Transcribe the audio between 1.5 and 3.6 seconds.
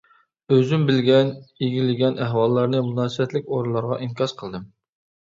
ئىگىلىگەن ئەھۋاللارنى مۇناسىۋەتلىك